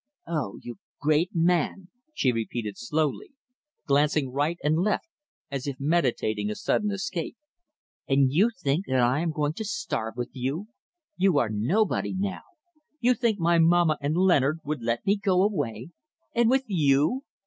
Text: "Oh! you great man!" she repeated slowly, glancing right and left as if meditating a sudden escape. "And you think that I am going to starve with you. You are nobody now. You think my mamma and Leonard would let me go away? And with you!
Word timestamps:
"Oh! 0.25 0.57
you 0.63 0.79
great 0.99 1.29
man!" 1.35 1.89
she 2.15 2.31
repeated 2.31 2.75
slowly, 2.75 3.33
glancing 3.85 4.31
right 4.31 4.57
and 4.63 4.79
left 4.79 5.05
as 5.51 5.67
if 5.67 5.79
meditating 5.79 6.49
a 6.49 6.55
sudden 6.55 6.89
escape. 6.89 7.37
"And 8.07 8.31
you 8.33 8.49
think 8.49 8.87
that 8.87 8.99
I 8.99 9.19
am 9.19 9.29
going 9.29 9.53
to 9.53 9.63
starve 9.63 10.15
with 10.17 10.29
you. 10.33 10.69
You 11.17 11.37
are 11.37 11.49
nobody 11.49 12.15
now. 12.17 12.41
You 12.99 13.13
think 13.13 13.37
my 13.37 13.59
mamma 13.59 13.99
and 14.01 14.17
Leonard 14.17 14.61
would 14.63 14.81
let 14.81 15.05
me 15.05 15.17
go 15.17 15.43
away? 15.43 15.89
And 16.33 16.49
with 16.49 16.63
you! 16.65 17.21